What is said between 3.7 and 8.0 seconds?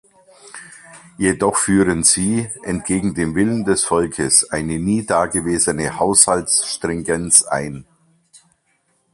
Volkes, eine nie dagewesene Haushalts-Stringenz ein.